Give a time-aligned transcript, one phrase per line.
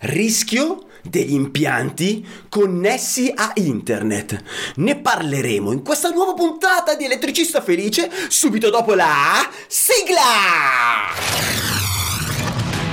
[0.00, 4.42] Rischio degli impianti connessi a internet.
[4.76, 11.08] Ne parleremo in questa nuova puntata di Elettricista Felice subito dopo la sigla!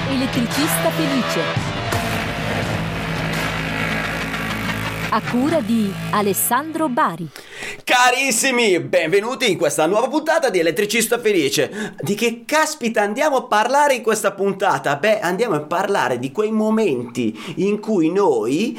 [0.10, 1.75] Elettricista Felice.
[5.16, 7.30] A cura di Alessandro Bari.
[7.86, 11.96] Carissimi, benvenuti in questa nuova puntata di Elettricista Felice.
[12.02, 14.98] Di che caspita andiamo a parlare in questa puntata?
[14.98, 18.78] Beh, andiamo a parlare di quei momenti in cui noi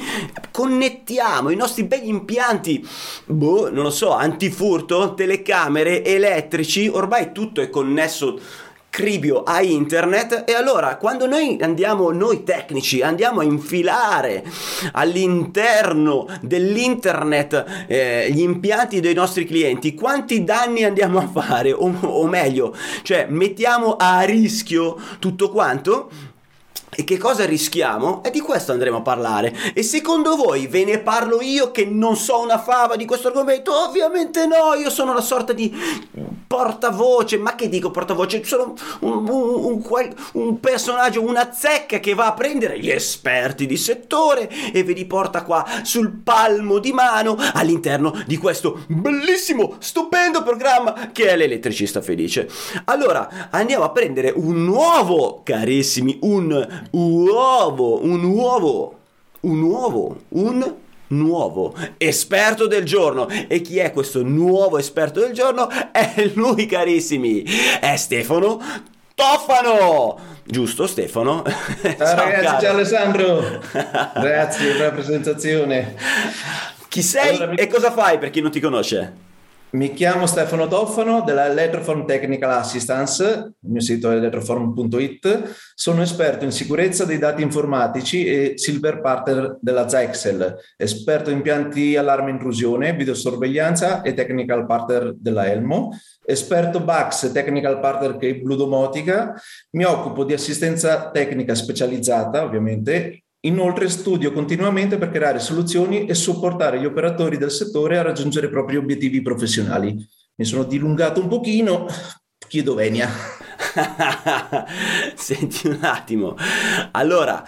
[0.51, 2.87] connettiamo i nostri begli impianti,
[3.25, 8.39] boh, non lo so, antifurto, telecamere, elettrici, ormai tutto è connesso
[8.97, 14.43] cribio a internet e allora quando noi andiamo, noi tecnici, andiamo a infilare
[14.93, 21.73] all'interno dell'internet eh, gli impianti dei nostri clienti, quanti danni andiamo a fare?
[21.73, 26.09] O, o meglio, cioè mettiamo a rischio tutto quanto?
[26.99, 28.23] E che cosa rischiamo?
[28.25, 29.55] E di questo andremo a parlare.
[29.75, 33.71] E secondo voi ve ne parlo io che non so una fava di questo argomento?
[33.87, 35.71] Ovviamente no, io sono una sorta di
[36.47, 37.37] portavoce.
[37.37, 38.43] Ma che dico portavoce?
[38.45, 43.77] Sono un, un, un, un personaggio, una zecca che va a prendere gli esperti di
[43.77, 50.43] settore e ve li porta qua sul palmo di mano all'interno di questo bellissimo, stupendo
[50.43, 52.49] programma che è l'elettricista felice.
[52.87, 58.99] Allora, andiamo a prendere un nuovo, carissimi, un uovo, un uovo,
[59.41, 60.75] un uovo, un
[61.09, 63.29] nuovo esperto del giorno.
[63.29, 65.69] E chi è questo nuovo esperto del giorno?
[65.93, 67.45] È lui, carissimi,
[67.81, 68.61] è Stefano
[69.17, 70.19] Tofano!
[70.45, 71.43] Giusto Stefano?
[71.83, 72.61] Ciao, ciao ragazzi, caro.
[72.61, 73.61] ciao Alessandro!
[74.21, 75.95] Grazie per la presentazione.
[76.89, 79.26] Chi sei allora, e cosa fai per chi non ti conosce?
[79.77, 86.47] Mi chiamo Stefano Toffano della Electroform Technical Assistance, il mio sito è electroform.it, sono esperto
[86.47, 92.95] in sicurezza dei dati informatici e silver partner della Zexel, esperto in impianti allarme intrusione,
[92.95, 95.91] videosorveglianza e technical partner della Elmo,
[96.25, 99.35] esperto BAX technical partner che è Blue Domotica,
[99.73, 106.81] mi occupo di assistenza tecnica specializzata ovviamente Inoltre studio continuamente per creare soluzioni e supportare
[106.81, 110.05] gli operatori del settore a raggiungere i propri obiettivi professionali.
[110.35, 111.87] Mi sono dilungato un pochino,
[112.49, 113.09] chiedo venia.
[115.15, 116.37] Senti un attimo.
[116.91, 117.45] Allora,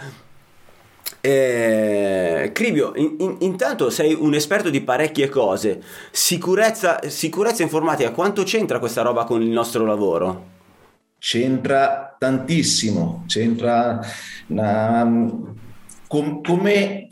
[1.19, 5.83] eh, Cribio, in, in, intanto sei un esperto di parecchie cose.
[6.11, 10.47] Sicurezza, sicurezza informatica, quanto c'entra questa roba con il nostro lavoro?
[11.19, 13.99] C'entra tantissimo, c'entra
[14.47, 15.03] una,
[16.09, 17.07] com- come,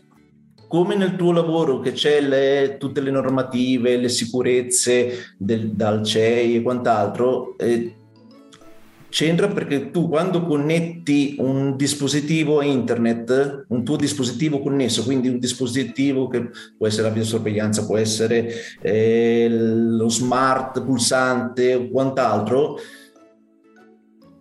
[0.67, 6.55] come, nel tuo lavoro che c'è le, tutte le normative, le sicurezze del, dal CEI
[6.55, 7.93] e quant'altro, eh,
[9.09, 15.37] c'entra perché tu quando connetti un dispositivo a internet, un tuo dispositivo connesso, quindi un
[15.37, 22.79] dispositivo che può essere la videosorveglianza, può essere eh, lo smart pulsante o quant'altro,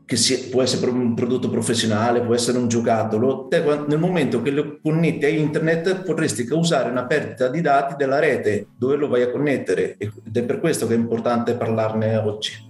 [0.06, 4.53] che sia, può essere un prodotto professionale, può essere un giocattolo, te, nel momento che
[4.53, 9.22] lo connetti a internet potresti causare una perdita di dati della rete dove lo vai
[9.22, 12.65] a connettere ed è per questo che è importante parlarne oggi.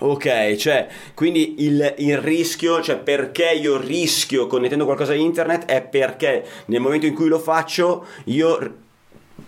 [0.00, 5.82] Ok, cioè, quindi il, il, rischio, cioè perché io rischio connettendo qualcosa a internet è
[5.82, 8.76] perché nel momento in cui lo faccio io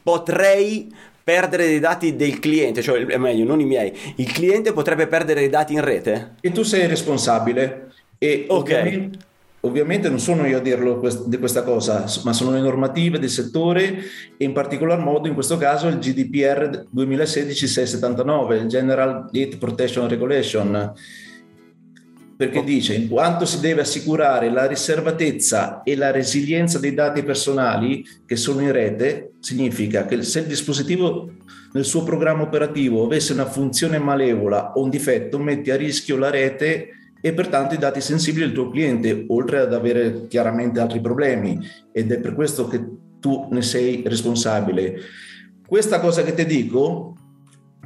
[0.03, 3.93] potrei perdere dei dati del cliente, cioè è meglio, non i miei.
[4.17, 6.35] Il cliente potrebbe perdere dei dati in rete?
[6.41, 7.93] E tu sei responsabile.
[8.19, 8.59] E ok.
[8.59, 9.19] Ovviamente,
[9.61, 13.31] ovviamente non sono io a dirlo quest- di questa cosa, ma sono le normative del
[13.31, 13.99] settore
[14.37, 20.93] e in particolar modo in questo caso il GDPR 2016-679, il General Data Protection Regulation
[22.37, 28.05] perché dice in quanto si deve assicurare la riservatezza e la resilienza dei dati personali
[28.27, 31.31] che sono in rete, significa che se il dispositivo
[31.73, 36.31] nel suo programma operativo avesse una funzione malevola o un difetto, metti a rischio la
[36.31, 36.89] rete
[37.21, 41.59] e pertanto i dati sensibili del tuo cliente, oltre ad avere chiaramente altri problemi
[41.93, 42.85] ed è per questo che
[43.21, 44.97] tu ne sei responsabile.
[45.65, 47.15] Questa cosa che ti dico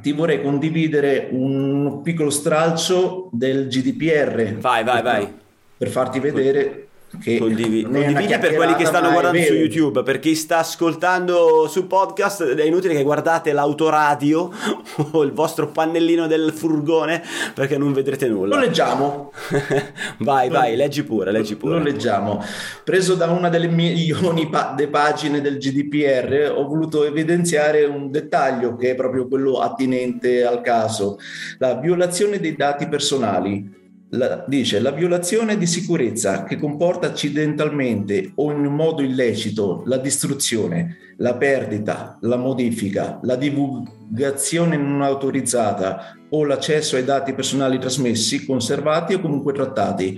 [0.01, 4.55] ti vorrei condividere un piccolo stralcio del GDPR.
[4.57, 5.33] Vai, vai, vai.
[5.77, 6.86] Per farti vedere
[7.21, 11.87] che Condivi- condividi per quelli che stanno guardando su YouTube per chi sta ascoltando su
[11.87, 14.51] podcast è inutile che guardate l'autoradio
[15.11, 17.23] o il vostro pannellino del furgone
[17.53, 18.55] perché non vedrete nulla.
[18.55, 19.31] Lo leggiamo.
[20.19, 21.77] Vai vai leggi pure leggi pure.
[21.77, 22.43] lo leggiamo.
[22.83, 28.75] Preso da una delle milioni pa- de pagine del GDPR ho voluto evidenziare un dettaglio
[28.75, 31.17] che è proprio quello attinente al caso.
[31.57, 38.51] La violazione dei dati personali la, dice la violazione di sicurezza che comporta accidentalmente o
[38.51, 46.95] in modo illecito la distruzione, la perdita, la modifica, la divulgazione non autorizzata o l'accesso
[46.95, 50.17] ai dati personali trasmessi, conservati o comunque trattati.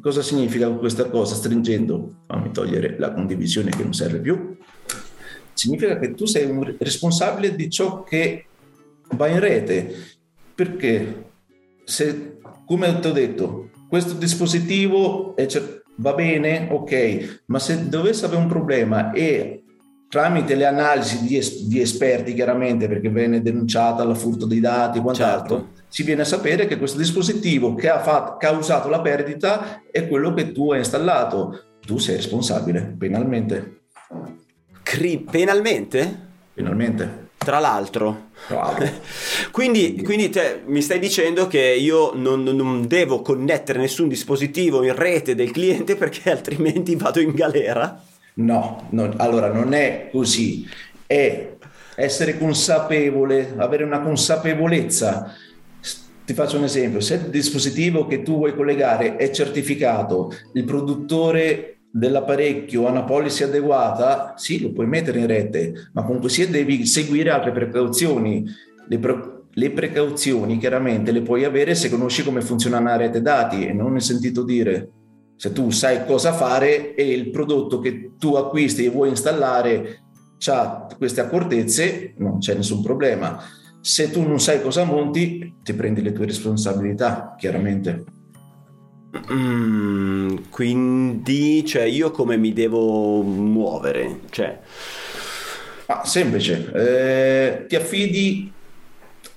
[0.00, 1.34] Cosa significa questa cosa?
[1.34, 4.56] Stringendo, fammi togliere la condivisione che non serve più.
[5.52, 8.46] Significa che tu sei un responsabile di ciò che
[9.10, 9.94] va in rete.
[10.54, 11.24] Perché
[11.84, 12.33] se
[12.66, 18.48] come ti ho detto, questo dispositivo cer- va bene, ok, ma se dovesse avere un
[18.48, 19.64] problema e
[20.08, 24.98] tramite le analisi di, es- di esperti, chiaramente, perché viene denunciata la furto dei dati
[24.98, 25.82] e quant'altro, certo.
[25.88, 30.32] si viene a sapere che questo dispositivo che ha fatto, causato la perdita è quello
[30.32, 31.62] che tu hai installato.
[31.84, 33.80] Tu sei responsabile penalmente.
[34.82, 36.32] Cri- penalmente?
[36.54, 37.23] Penalmente.
[37.44, 38.30] Tra l'altro.
[39.52, 44.94] quindi, quindi te, mi stai dicendo che io non, non, devo connettere nessun dispositivo in
[44.94, 48.02] rete del cliente perché altrimenti vado in galera?
[48.34, 50.66] No, no allora non è così.
[51.06, 51.52] È
[51.96, 55.34] essere consapevole, avere una consapevolezza.
[56.24, 61.73] Ti faccio un esempio, se il dispositivo che tu vuoi collegare è certificato, il produttore
[61.96, 66.86] dell'apparecchio ha una policy adeguata, sì, lo puoi mettere in rete, ma comunque sia devi
[66.86, 68.44] seguire altre precauzioni.
[68.88, 73.64] Le, pre- le, precauzioni chiaramente le puoi avere se conosci come funziona una rete dati
[73.64, 74.90] e non ne sentito dire.
[75.36, 80.00] Se tu sai cosa fare e il prodotto che tu acquisti e vuoi installare
[80.46, 83.40] ha queste accortezze, non c'è nessun problema.
[83.80, 88.04] Se tu non sai cosa monti, ti prendi le tue responsabilità, chiaramente.
[89.32, 94.20] Mm, quindi, cioè, io come mi devo muovere?
[94.30, 94.60] Cioè...
[95.86, 98.50] Ah, semplice, eh, ti affidi,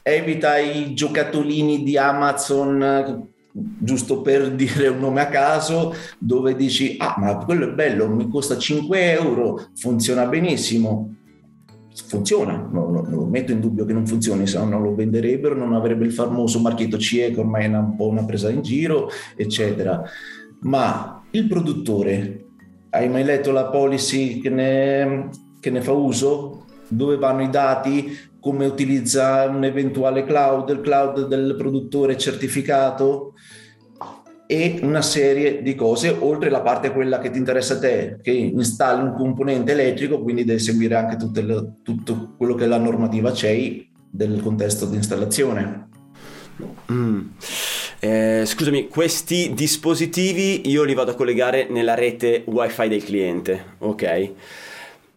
[0.02, 7.16] evita i giocattolini di Amazon, giusto per dire un nome a caso, dove dici, ah,
[7.18, 11.17] ma quello è bello, mi costa 5 euro, funziona benissimo
[12.06, 15.56] funziona, non, non, lo metto in dubbio che non funzioni, se no non lo venderebbero,
[15.56, 19.10] non avrebbe il famoso marchetto CE che ormai è un po' una presa in giro,
[19.36, 20.04] eccetera.
[20.62, 22.46] Ma il produttore,
[22.92, 25.30] hai mai letto la policy che ne,
[25.60, 26.66] che ne fa uso?
[26.88, 28.18] Dove vanno i dati?
[28.40, 33.34] Come utilizza un eventuale cloud, il cloud del produttore certificato?
[34.48, 38.32] E una serie di cose, oltre la parte quella che ti interessa a te, che
[38.32, 43.34] installi un componente elettrico, quindi devi seguire anche le, tutto quello che è la normativa
[43.34, 45.90] CEI del contesto di installazione.
[46.92, 47.28] Mm.
[48.00, 54.32] Eh, scusami, questi dispositivi io li vado a collegare nella rete wifi del cliente, ok?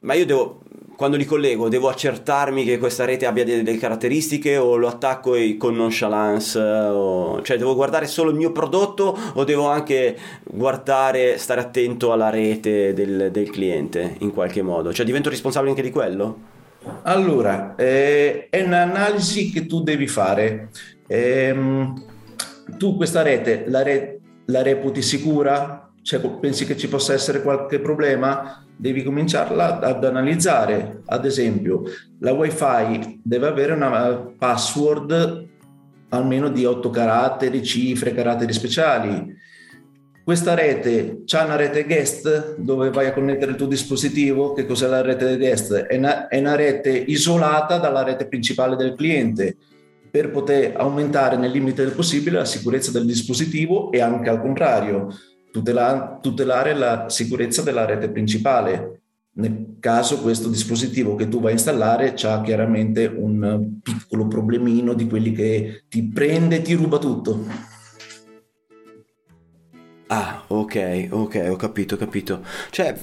[0.00, 0.62] Ma io devo
[1.00, 5.32] quando li collego devo accertarmi che questa rete abbia delle, delle caratteristiche o lo attacco
[5.56, 7.40] con nonchalance o...
[7.40, 10.14] cioè devo guardare solo il mio prodotto o devo anche
[10.44, 15.82] guardare stare attento alla rete del, del cliente in qualche modo cioè divento responsabile anche
[15.82, 16.38] di quello?
[17.04, 20.68] Allora, eh, è un'analisi che tu devi fare.
[21.06, 21.54] Eh,
[22.76, 25.90] tu questa rete la, re- la reputi sicura?
[26.02, 28.64] Cioè, pensi che ci possa essere qualche problema?
[28.80, 31.02] Devi cominciarla ad analizzare.
[31.04, 31.82] Ad esempio,
[32.20, 35.48] la WiFi deve avere una password
[36.08, 39.36] almeno di 8 caratteri, cifre, caratteri speciali.
[40.24, 44.54] Questa rete c'è una rete guest dove vai a connettere il tuo dispositivo.
[44.54, 45.74] Che cos'è la rete guest?
[45.74, 49.56] È una, è una rete isolata dalla rete principale del cliente
[50.10, 55.08] per poter aumentare nel limite del possibile la sicurezza del dispositivo e anche al contrario
[55.50, 59.02] tutela, tutelare la sicurezza della rete principale.
[59.32, 65.06] Nel caso questo dispositivo che tu vai a installare ha chiaramente un piccolo problemino di
[65.06, 67.68] quelli che ti prende e ti ruba tutto.
[70.12, 72.42] Ah, ok, ok, ho capito, ho capito.
[72.70, 72.96] Cioè,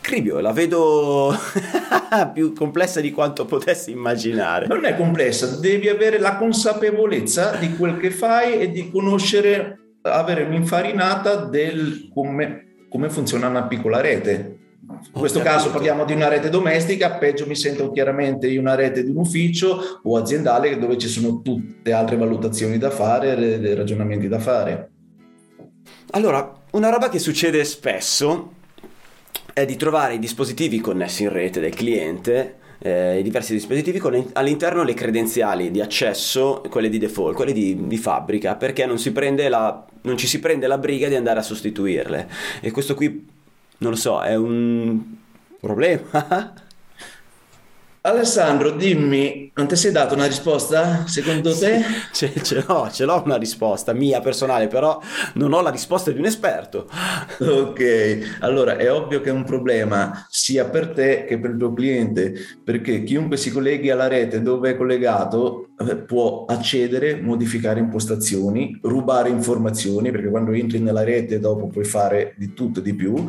[0.00, 1.34] Cribio, la vedo
[2.32, 4.68] più complessa di quanto potessi immaginare.
[4.68, 10.42] Non è complessa, devi avere la consapevolezza di quel che fai e di conoscere avere
[10.44, 14.58] un'infarinata del come, come funziona una piccola rete.
[14.88, 19.02] In questo caso parliamo di una rete domestica, peggio mi sento chiaramente in una rete
[19.02, 24.38] di un ufficio o aziendale dove ci sono tutte altre valutazioni da fare, ragionamenti da
[24.38, 24.90] fare.
[26.10, 28.52] Allora, una roba che succede spesso
[29.52, 34.82] è di trovare i dispositivi connessi in rete del cliente eh, diversi dispositivi con all'interno
[34.82, 38.98] le credenziali di accesso, quelle di default, quelle di, di fabbrica, perché non,
[39.48, 42.28] la, non ci si prende la briga di andare a sostituirle.
[42.60, 43.26] E questo qui,
[43.78, 45.00] non lo so, è un
[45.60, 46.54] problema.
[48.06, 51.82] Alessandro, dimmi, non ti sei dato una risposta secondo te?
[52.12, 55.00] Ce, ce l'ho, ce l'ho una risposta mia personale, però
[55.34, 56.88] non ho la risposta di un esperto.
[57.40, 61.72] Ok, allora è ovvio che è un problema sia per te che per il tuo
[61.72, 62.32] cliente,
[62.62, 69.30] perché chiunque si colleghi alla rete dove è collegato eh, può accedere, modificare impostazioni, rubare
[69.30, 73.28] informazioni, perché quando entri nella rete dopo puoi fare di tutto e di più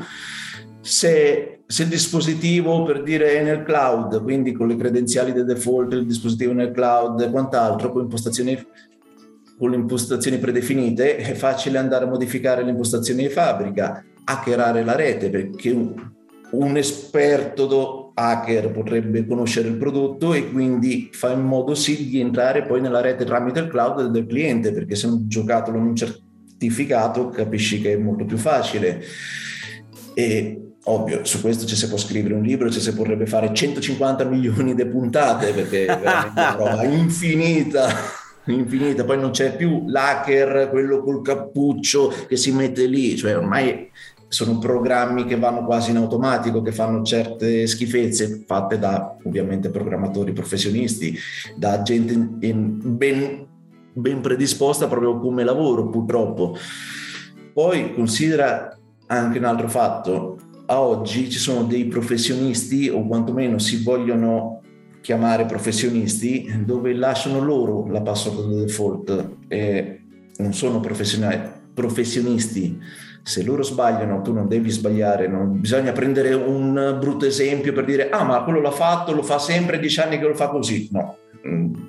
[0.88, 5.91] se, se, il dispositivo per dire è nel cloud, quindi con le credenziali del default,
[5.91, 8.58] il dispositivo nel cloud e quant'altro, con impostazioni,
[9.58, 14.96] con le impostazioni predefinite, è facile andare a modificare le impostazioni di fabbrica, hackerare la
[14.96, 15.94] rete, perché un,
[16.51, 22.65] un esperto hacker potrebbe conoscere il prodotto e quindi fa in modo sì di entrare
[22.65, 27.82] poi nella rete tramite il cloud del cliente, perché se un giocattolo non certificato capisci
[27.82, 29.03] che è molto più facile.
[30.13, 34.24] E Ovvio, su questo ci si può scrivere un libro, ci si potrebbe fare 150
[34.25, 37.89] milioni di puntate perché è veramente una roba infinita
[38.53, 43.89] infinita, poi non c'è più l'hacker, quello col cappuccio che si mette lì, cioè ormai
[44.29, 50.34] sono programmi che vanno quasi in automatico, che fanno certe schifezze fatte da ovviamente programmatori
[50.34, 51.17] professionisti,
[51.56, 53.48] da gente in, ben,
[53.94, 56.58] ben predisposta proprio come lavoro purtroppo.
[57.53, 58.77] Poi considera
[59.08, 60.38] anche un altro fatto,
[60.70, 64.62] a oggi ci sono dei professionisti o quantomeno si vogliono
[65.02, 70.02] chiamare professionisti dove lasciano loro la password default e
[70.38, 72.78] non sono professionisti
[73.24, 78.10] se loro sbagliano tu non devi sbagliare non bisogna prendere un brutto esempio per dire
[78.10, 81.17] ah ma quello l'ha fatto lo fa sempre dieci anni che lo fa così no.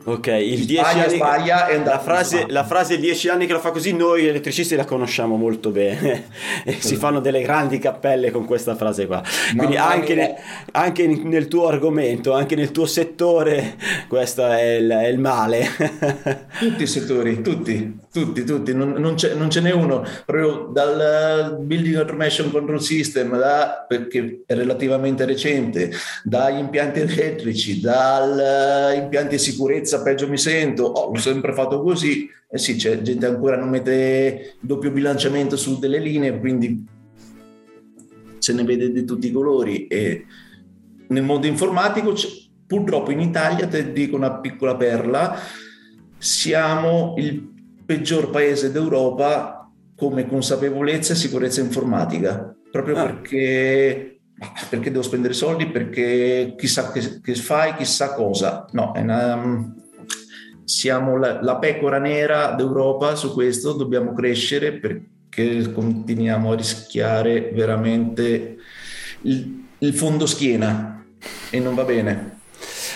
[0.04, 3.72] Ok, il 10 anni, sbaglia e la frase, la frase 10 anni che lo fa
[3.72, 6.26] così, noi elettricisti la conosciamo molto bene.
[6.68, 9.22] E si fanno delle grandi cappelle con questa frase qua.
[9.56, 10.36] Quindi anche, ne,
[10.72, 13.76] anche, nel tuo argomento, anche nel tuo settore,
[14.08, 15.66] questo è il, è il male.
[16.58, 21.58] tutti i settori, tutti, tutti, tutti, non, non, ce, non, ce n'è uno, proprio dal
[21.60, 25.92] Building Automation Control System, da, perché è relativamente recente,
[26.24, 32.28] dagli impianti elettrici, dagli impianti di sicurezza, peggio mi sento, oh, l'ho sempre fatto così,
[32.50, 36.84] eh sì, c'è gente ancora non mette doppio bilanciamento su delle linee, quindi
[38.38, 39.86] se ne vede di tutti i colori.
[39.86, 40.24] E
[41.08, 42.14] nel mondo informatico
[42.66, 45.38] purtroppo in Italia, ti dico una piccola perla,
[46.18, 47.56] siamo il
[47.88, 49.66] peggior paese d'Europa
[49.96, 53.06] come consapevolezza e sicurezza informatica, proprio ah.
[53.06, 54.20] perché,
[54.68, 58.66] perché, devo spendere soldi, perché chissà che, che fai, chissà cosa.
[58.72, 59.74] No, una,
[60.64, 68.58] siamo la, la, pecora nera d'Europa su questo, dobbiamo crescere perché continuiamo a rischiare veramente
[69.22, 71.06] il, il fondo schiena
[71.48, 72.37] e non va bene.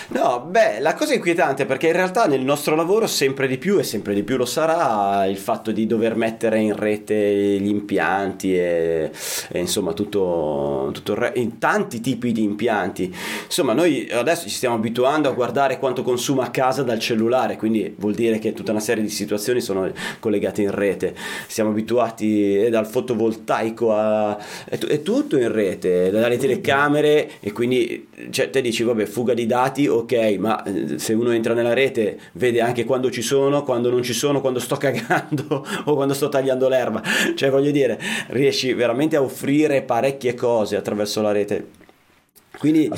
[0.09, 3.79] No, beh, la cosa inquietante è perché in realtà nel nostro lavoro sempre di più
[3.79, 8.55] e sempre di più lo sarà il fatto di dover mettere in rete gli impianti
[8.55, 9.11] e,
[9.49, 13.13] e insomma tutto, tutto re, in tanti tipi di impianti.
[13.45, 17.95] Insomma, noi adesso ci stiamo abituando a guardare quanto consuma a casa dal cellulare, quindi
[17.97, 21.15] vuol dire che tutta una serie di situazioni sono collegate in rete.
[21.47, 24.33] Siamo abituati eh, dal fotovoltaico a
[24.65, 29.45] è, è tutto in rete, dalle telecamere e quindi cioè, te dici vabbè fuga di
[29.45, 33.89] dati ok, ma eh, se uno entra nella rete vede anche quando ci sono, quando
[33.89, 37.01] non ci sono, quando sto cagando o quando sto tagliando l'erba.
[37.35, 41.67] Cioè, voglio dire, riesci veramente a offrire parecchie cose attraverso la rete.
[42.57, 42.89] Quindi...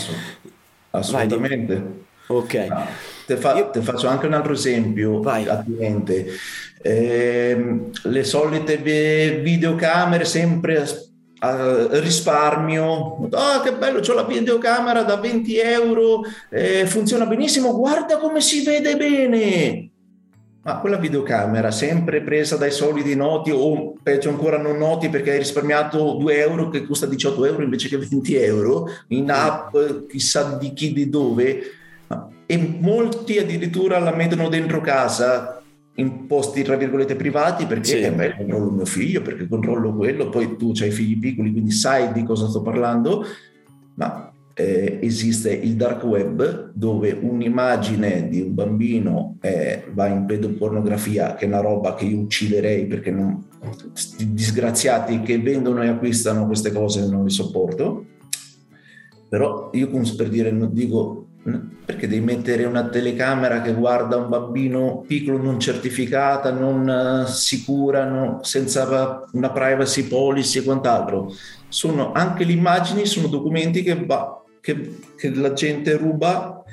[0.92, 1.84] Assolutamente.
[2.28, 2.68] ok.
[2.70, 2.88] Ah,
[3.26, 3.70] te, fa, Io...
[3.70, 5.48] te, faccio anche un altro esempio Vai.
[5.48, 6.28] attivante.
[6.82, 10.86] Eh, le solite videocamere sempre
[11.40, 18.42] risparmio, ah che bello, ho la videocamera da 20 euro, eh, funziona benissimo, guarda come
[18.42, 19.90] si vede bene.
[20.64, 25.38] Ma quella videocamera sempre presa dai soliti noti o peggio ancora non noti perché hai
[25.38, 29.78] risparmiato 2 euro che costa 18 euro invece che 20 euro in app
[30.10, 31.62] chissà di chi di dove.
[32.48, 35.55] E molti addirittura la mettono dentro casa
[35.96, 37.98] in posti tra virgolette privati perché sì.
[38.00, 42.12] eh beh, controllo mio figlio, perché controllo quello, poi tu hai figli piccoli quindi sai
[42.12, 43.26] di cosa sto parlando,
[43.96, 51.36] ma eh, esiste il dark web dove un'immagine di un bambino eh, va in pedopornografia
[51.36, 53.44] che è una roba che io ucciderei perché non,
[54.28, 58.06] disgraziati che vendono e acquistano queste cose non li sopporto
[59.28, 61.28] però io per dire dico
[61.86, 68.04] perché devi mettere una telecamera che guarda un bambino piccolo non certificata, non uh, sicura,
[68.06, 71.32] no, senza una privacy policy e quant'altro?
[71.68, 76.64] Sono, anche le immagini sono documenti che, va, che, che la gente ruba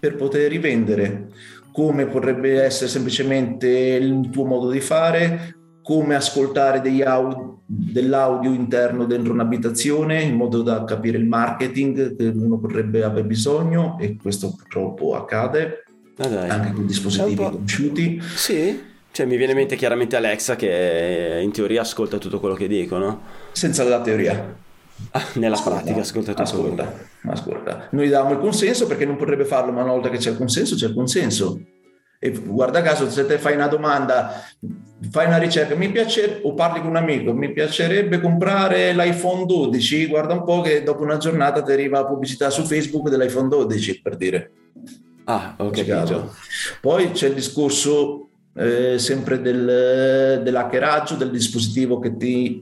[0.00, 1.28] per poter rivendere,
[1.72, 5.55] come potrebbe essere semplicemente il tuo modo di fare,
[5.86, 12.58] come ascoltare audio, dell'audio interno dentro un'abitazione in modo da capire il marketing che uno
[12.58, 15.84] potrebbe aver bisogno e questo purtroppo accade
[16.18, 18.20] ah anche con dispositivi conosciuti.
[18.20, 22.66] Sì, cioè mi viene in mente chiaramente Alexa che in teoria ascolta tutto quello che
[22.66, 23.20] dico, no?
[23.52, 24.56] Senza la teoria.
[25.12, 26.42] Ah, nella ascolta, pratica ascolta tutto.
[26.42, 26.92] Ascolta,
[27.26, 27.88] ascolta.
[27.92, 30.74] Noi diamo il consenso perché non potrebbe farlo, ma una volta che c'è il consenso,
[30.74, 31.60] c'è il consenso.
[32.18, 34.42] E guarda caso, se te fai una domanda,
[35.10, 40.06] fai una ricerca, mi piace, o parli con un amico, mi piacerebbe comprare l'iPhone 12,
[40.06, 44.00] guarda un po' che dopo una giornata ti arriva la pubblicità su Facebook dell'iPhone 12,
[44.00, 44.50] per dire.
[45.24, 45.84] Ah, ok.
[45.84, 46.34] capito.
[46.80, 52.60] Poi c'è il discorso eh, sempre del, dell'hackeraggio del dispositivo che ti,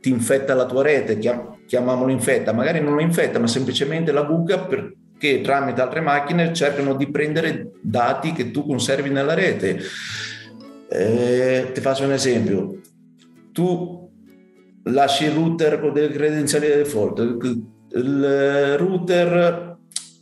[0.00, 1.18] ti infetta la tua rete,
[1.66, 6.52] chiamiamolo infetta, magari non lo infetta, ma semplicemente la buca per che tramite altre macchine
[6.52, 9.78] cercano di prendere dati che tu conservi nella rete.
[10.94, 12.80] Eh, ti faccio un esempio.
[13.52, 14.10] Tu
[14.84, 17.18] lasci il router con delle credenziali default,
[17.94, 19.76] il router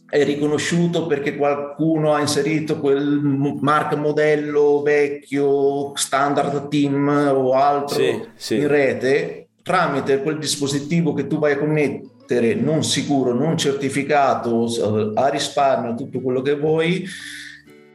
[0.09, 3.21] è riconosciuto perché qualcuno ha inserito quel
[3.61, 8.57] marca modello vecchio, standard team o altro sì, sì.
[8.57, 14.67] in rete, tramite quel dispositivo che tu vai a connettere non sicuro, non certificato,
[15.15, 17.05] a risparmio, tutto quello che vuoi,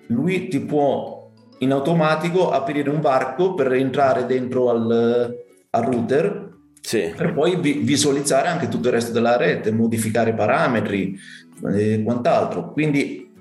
[0.08, 1.25] lui ti può
[1.60, 5.36] in automatico aprire un varco per entrare dentro al,
[5.70, 7.12] al router sì.
[7.16, 11.18] per poi vi, visualizzare anche tutto il resto della rete, modificare parametri
[11.74, 12.72] e quant'altro.
[12.72, 13.32] Quindi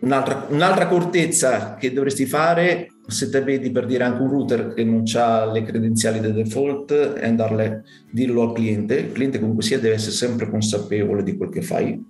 [0.00, 4.82] un'altra, un'altra accortezza che dovresti fare se te vedi per dire anche un router che
[4.84, 9.78] non ha le credenziali del default e andarle dirlo al cliente, il cliente comunque sia
[9.78, 12.04] deve essere sempre consapevole di quel che fai,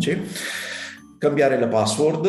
[0.00, 0.18] sì.
[1.18, 2.26] cambiare la password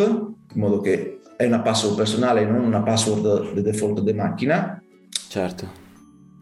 [0.53, 4.83] in modo che è una password personale non una password del default di macchina.
[5.29, 5.71] Certo.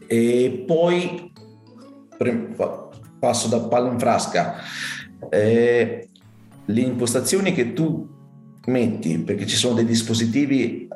[0.08, 1.32] E poi
[3.20, 4.56] passo da palla in frasca.
[5.30, 6.08] Eh,
[6.64, 8.08] le impostazioni che tu
[8.66, 10.88] metti, perché ci sono dei dispositivi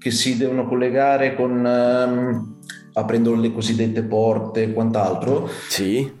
[0.00, 2.58] che si devono collegare con um,
[2.94, 5.48] aprendo le cosiddette porte e quant'altro.
[5.68, 6.12] Sì.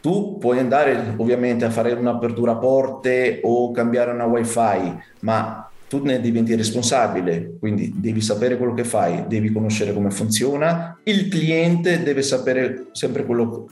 [0.00, 6.20] Tu puoi andare ovviamente a fare un'apertura porte o cambiare una wifi, ma tu ne
[6.20, 12.22] diventi responsabile, quindi devi sapere quello che fai, devi conoscere come funziona, il cliente deve
[12.22, 13.68] sapere sempre quello,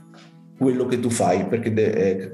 [0.56, 2.30] quello che tu fai perché è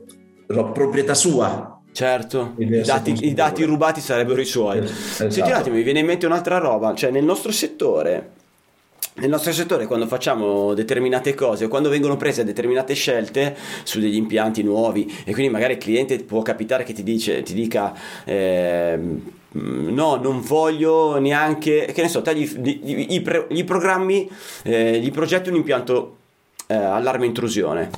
[0.47, 4.79] proprietà sua, Certo, i dati, i dati, rubati sarebbero i suoi.
[4.79, 5.31] Esatto.
[5.31, 8.31] Senti un attimo, mi viene in mente un'altra roba, cioè nel nostro settore,
[9.15, 14.15] nel nostro settore quando facciamo determinate cose o quando vengono prese determinate scelte su degli
[14.15, 17.93] impianti nuovi e quindi magari il cliente può capitare che ti, dice, ti dica
[18.25, 18.99] eh,
[19.51, 24.31] no non voglio neanche che ne so te gli, gli, gli, gli programmi
[24.65, 26.17] eh, gli progetti un impianto
[26.67, 27.91] eh, allarme intrusione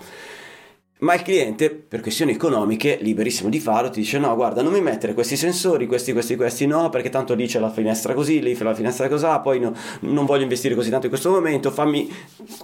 [1.01, 4.83] ma il cliente, per questioni economiche, liberissimo di farlo, ti dice no, guarda, non mi
[4.83, 8.55] mettere questi sensori, questi, questi, questi no, perché tanto lì c'è la finestra così, lì
[8.55, 12.13] c'è la finestra così, poi no, non voglio investire così tanto in questo momento, fammi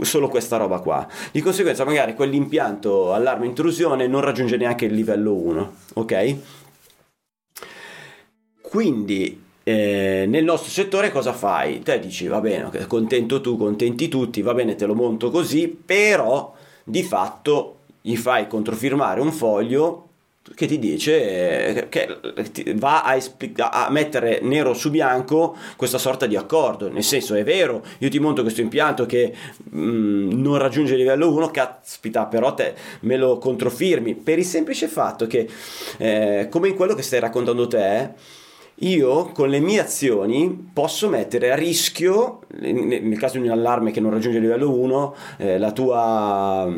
[0.02, 1.06] solo questa roba qua.
[1.32, 6.36] Di conseguenza magari quell'impianto allarme intrusione non raggiunge neanche il livello 1, ok?
[8.68, 11.82] Quindi eh, nel nostro settore cosa fai?
[11.82, 16.52] Te dici va bene, contento tu, contenti tutti, va bene, te lo monto così, però
[16.82, 20.02] di fatto gli fai controfirmare un foglio
[20.54, 22.18] che ti dice che
[22.74, 23.18] va a,
[23.70, 28.20] a, mettere nero su bianco questa sorta di accordo nel senso è vero io ti
[28.20, 33.16] monto questo impianto che mh, mm, non raggiunge il livello 1 caspita però te me
[33.16, 35.48] lo controfirmi per il semplice fatto che
[35.98, 38.10] eh, come in quello che stai raccontando te
[38.80, 44.00] io con le mie azioni posso mettere a rischio nel caso di un allarme che
[44.00, 46.68] non raggiunge il livello 1 eh, la tua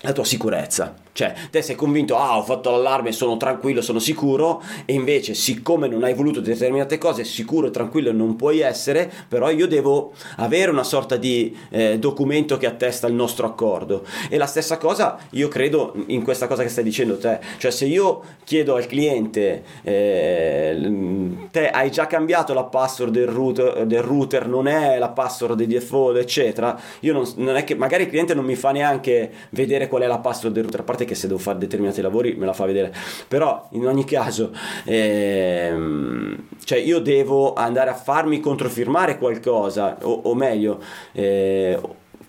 [0.00, 0.94] la tua sicurezza.
[1.18, 5.88] Cioè, te sei convinto, ah, ho fatto l'allarme, sono tranquillo, sono sicuro, e invece, siccome
[5.88, 10.70] non hai voluto determinate cose, sicuro e tranquillo non puoi essere, però io devo avere
[10.70, 14.04] una sorta di eh, documento che attesta il nostro accordo.
[14.30, 17.40] E la stessa cosa, io credo in questa cosa che stai dicendo te.
[17.58, 20.90] Cioè, se io chiedo al cliente, eh,
[21.50, 25.66] te hai già cambiato la password del router, del router, non è la password di
[25.66, 29.88] default, eccetera, io non, non è che magari il cliente non mi fa neanche vedere
[29.88, 32.46] qual è la password del router, a parte che se devo fare determinati lavori me
[32.46, 32.94] la fa vedere.
[33.26, 34.52] Però in ogni caso
[34.84, 40.80] ehm, cioè io devo andare a farmi controfirmare qualcosa o, o meglio
[41.12, 41.78] eh,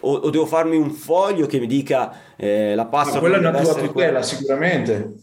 [0.02, 3.50] o, o, devo farmi un foglio che mi dica eh, la password ma quella è
[3.50, 5.14] una tua tutela sicuramente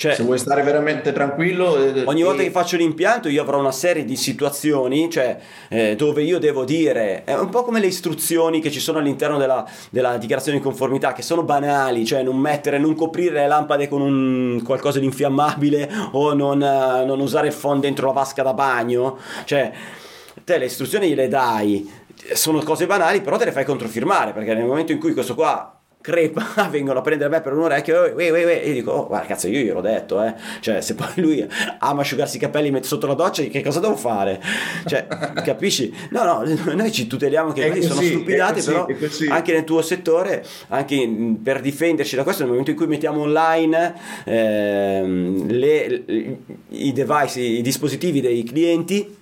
[0.00, 1.76] Cioè, Se vuoi stare veramente tranquillo...
[1.76, 6.22] Eh, ogni volta che faccio l'impianto io avrò una serie di situazioni cioè, eh, dove
[6.22, 10.16] io devo dire, è un po' come le istruzioni che ci sono all'interno della, della,
[10.16, 14.62] dichiarazione di conformità, che sono banali, cioè non mettere, non coprire le lampade con un,
[14.64, 19.18] qualcosa di infiammabile o non, uh, non usare il phon dentro la vasca da bagno,
[19.44, 19.70] cioè
[20.42, 21.92] te le istruzioni le dai,
[22.32, 25.74] sono cose banali, però te le fai controfirmare, perché nel momento in cui questo qua
[26.00, 29.60] crepa, vengono a prendere me per un orecchio e io dico, oh, guarda cazzo io
[29.60, 30.34] gliel'ho detto, eh.
[30.60, 31.46] cioè se poi lui
[31.78, 34.40] ama asciugarsi i capelli mette sotto la doccia, che cosa devo fare?
[34.86, 35.06] Cioè,
[35.44, 35.94] capisci?
[36.10, 36.42] No, no,
[36.74, 41.60] noi ci tuteliamo che così, sono stupidate, così, però anche nel tuo settore, anche per
[41.60, 45.02] difenderci da questo, nel momento in cui mettiamo online eh,
[45.46, 46.04] le,
[46.68, 49.18] i device, i dispositivi dei clienti,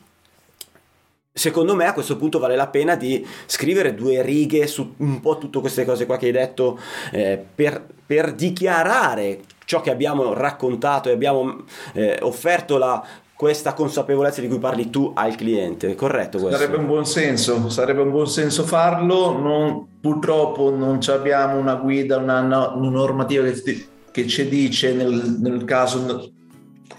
[1.39, 5.39] secondo me a questo punto vale la pena di scrivere due righe su un po'
[5.39, 6.79] tutte queste cose qua che hai detto
[7.13, 14.41] eh, per, per, dichiarare ciò che abbiamo raccontato e abbiamo eh, offerto la, questa consapevolezza
[14.41, 16.59] di cui parli tu al cliente, corretto questo?
[16.59, 22.17] Sarebbe un buon senso, sarebbe un buon senso farlo, non, purtroppo non abbiamo una guida,
[22.17, 23.45] una, una normativa
[24.11, 26.33] che, ci dice nel, nel caso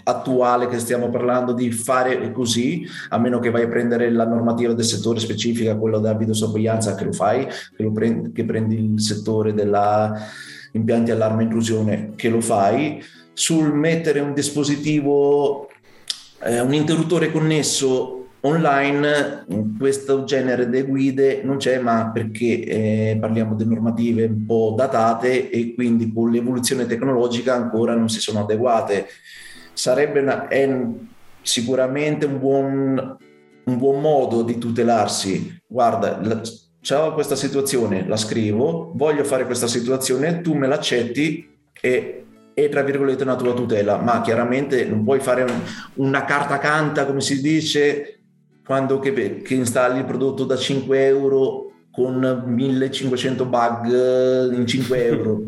[0.04, 4.74] attuale che stiamo parlando di fare così, a meno che vai a prendere la normativa
[4.74, 9.02] del settore specifica, quello della videosorveglianza, che lo fai, che, lo prendi, che prendi il
[9.02, 10.14] settore della
[10.72, 15.70] impianti allarme intrusione, che lo fai, sul mettere un dispositivo,
[16.44, 19.46] eh, un interruttore connesso online
[19.78, 25.50] questo genere di guide non c'è ma perché eh, parliamo di normative un po' datate
[25.50, 29.08] e quindi con l'evoluzione tecnologica ancora non si sono adeguate
[29.74, 30.48] sarebbe una,
[31.42, 33.18] sicuramente un buon,
[33.66, 35.62] un buon modo di tutelarsi.
[35.66, 36.42] Guarda, la,
[36.82, 42.84] c'è questa situazione, la scrivo, voglio fare questa situazione, tu me l'accetti e è tra
[42.84, 45.62] virgolette una tua tutela, ma chiaramente non puoi fare un,
[45.96, 48.20] una carta canta, come si dice,
[48.66, 51.69] quando che, che installi il prodotto da 5 euro
[52.00, 55.42] con 1500 bug in 5 euro.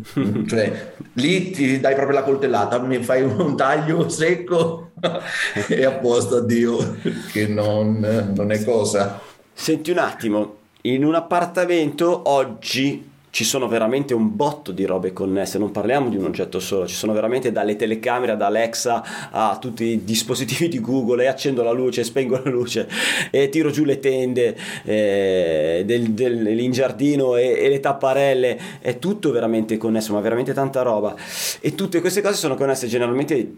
[0.45, 4.91] cioè, lì ti dai proprio la coltellata, mi fai un taglio secco
[5.69, 6.97] e a posto, addio,
[7.31, 9.21] che non, non è cosa.
[9.53, 15.57] Senti un attimo, in un appartamento oggi ci sono veramente un botto di robe connesse,
[15.57, 19.85] non parliamo di un oggetto solo, ci sono veramente dalle telecamere ad Alexa a tutti
[19.85, 22.87] i dispositivi di Google e accendo la luce, spengo la luce
[23.31, 28.99] e tiro giù le tende eh, del, del, in giardino e, e, le tapparelle, è
[28.99, 31.15] tutto veramente connesso, ma veramente tanta roba.
[31.61, 33.55] E tutte queste cose sono connesse generalmente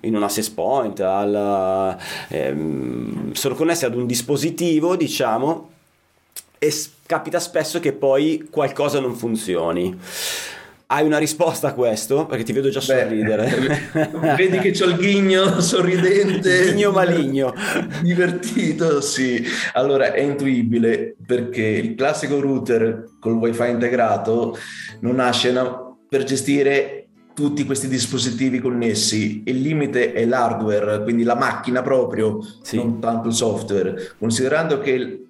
[0.00, 1.98] in un access point, al,
[2.28, 5.71] ehm, sono connesse ad un dispositivo, diciamo,
[6.62, 6.72] e
[7.06, 9.98] capita spesso che poi qualcosa non funzioni.
[10.86, 12.24] Hai una risposta a questo?
[12.26, 13.90] Perché ti vedo già sorridere.
[13.92, 16.70] Beh, vedi che c'ho il ghigno sorridente.
[16.70, 17.52] Ghigno maligno.
[18.00, 19.42] Divertito, sì.
[19.72, 24.56] Allora, è intuibile perché il classico router col wifi integrato
[25.00, 25.52] non nasce
[26.08, 29.42] per gestire tutti questi dispositivi connessi.
[29.46, 32.76] Il limite è l'hardware, quindi la macchina proprio, sì.
[32.76, 34.14] non tanto il software.
[34.16, 35.22] Considerando che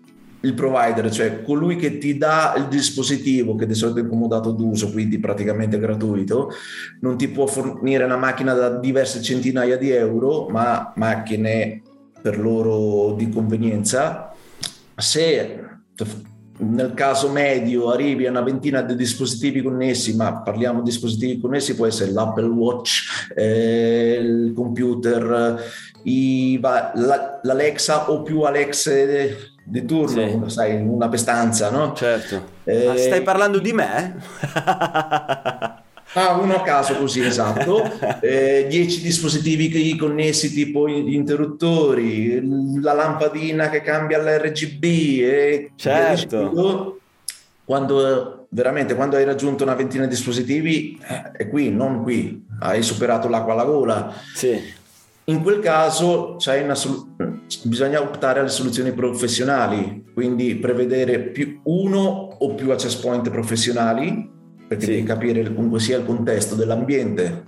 [0.42, 4.90] il provider, cioè colui che ti dà il dispositivo che di solito è incomodato d'uso,
[4.90, 6.50] quindi praticamente gratuito,
[7.00, 11.82] non ti può fornire una macchina da diverse centinaia di euro, ma macchine
[12.20, 14.32] per loro di convenienza.
[14.96, 15.60] Se
[16.58, 21.74] nel caso medio arrivi a una ventina di dispositivi connessi, ma parliamo di dispositivi connessi,
[21.74, 25.60] può essere l'Apple Watch, eh, il computer,
[26.04, 28.92] i, l'Alexa o più Alexa
[29.64, 30.54] di turno, sì.
[30.54, 31.92] sai, una pestanza, no?
[31.94, 32.50] Certo.
[32.64, 34.16] Eh, Ma stai parlando di me?
[36.14, 37.80] Ah, uno a caso così, esatto.
[38.20, 46.98] Eh, dispositivi connessi tipo interruttori, la lampadina che cambia l'RGB e certo.
[47.64, 52.82] Quando veramente quando hai raggiunto una ventina di dispositivi eh, è qui, non qui, hai
[52.82, 54.12] superato l'acqua alla gola.
[54.34, 54.80] Sì.
[55.24, 57.14] In quel caso solu-
[57.64, 64.28] bisogna optare alle soluzioni professionali, quindi prevedere più uno o più access point professionali,
[64.66, 64.90] perché sì.
[64.90, 67.44] devi capire comunque sia il contesto dell'ambiente.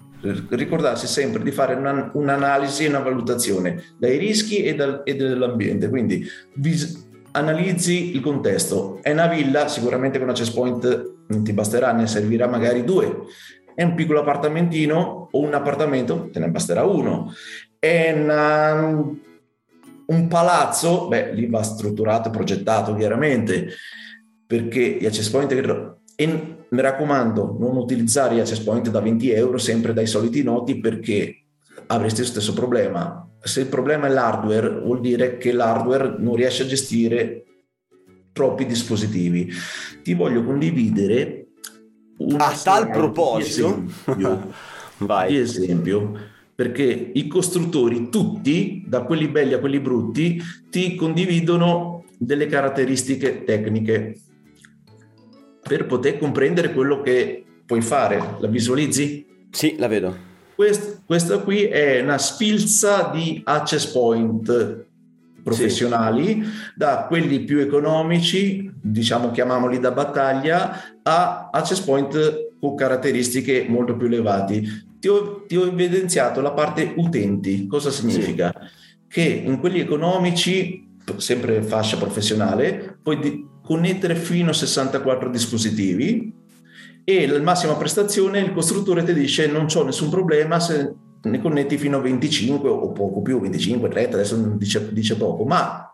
[0.50, 5.88] Ricordarsi sempre di fare una, un'analisi e una valutazione dai rischi e, dal, e dell'ambiente.
[5.88, 9.00] Quindi vis- analizzi il contesto.
[9.02, 13.26] È una villa, sicuramente con access point non ti basterà, ne servirà magari due
[13.74, 17.32] è un piccolo appartamentino o un appartamento, te ne basterà uno.
[17.84, 18.72] È una,
[20.06, 23.68] un palazzo, beh, lì va strutturato e progettato chiaramente,
[24.46, 25.52] perché gli access point
[26.16, 30.80] e mi raccomando, non utilizzare gli access point da 20 euro sempre dai soliti noti
[30.80, 31.44] perché
[31.88, 33.28] avresti lo stesso problema.
[33.42, 37.44] Se il problema è l'hardware, vuol dire che l'hardware non riesce a gestire
[38.32, 39.52] troppi dispositivi.
[40.02, 41.48] Ti voglio condividere
[42.38, 43.84] a tal proposito
[44.16, 44.52] di esempio,
[45.04, 45.28] Vai.
[45.28, 50.40] di esempio perché i costruttori tutti, da quelli belli a quelli brutti,
[50.70, 54.18] ti condividono delle caratteristiche tecniche
[55.60, 58.36] per poter comprendere quello che puoi fare.
[58.38, 59.26] La visualizzi?
[59.50, 60.32] Sì, la vedo.
[60.54, 64.86] Quest, questa qui è una sfilza di access point
[65.42, 66.50] professionali, sì.
[66.74, 74.06] da quelli più economici, diciamo chiamiamoli da battaglia, a access point con caratteristiche molto più
[74.06, 74.62] elevate.
[75.04, 77.66] Ti ho, ti ho evidenziato la parte utenti.
[77.66, 78.50] Cosa significa?
[78.58, 79.06] Sì.
[79.06, 86.32] Che in quelli economici, sempre fascia professionale, puoi connettere fino a 64 dispositivi
[87.04, 91.76] e la massima prestazione il costruttore ti dice non c'ho nessun problema se ne connetti
[91.76, 95.93] fino a 25 o poco più, 25, 30, adesso dice, dice poco, ma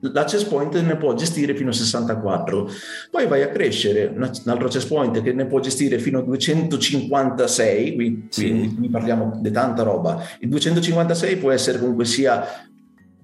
[0.00, 2.70] l'access point ne può gestire fino a 64
[3.10, 4.06] poi vai a crescere.
[4.14, 8.74] Un altro access point che ne può gestire fino a 256 qui, sì.
[8.76, 10.22] qui parliamo di tanta roba.
[10.40, 12.44] Il 256 può essere comunque sia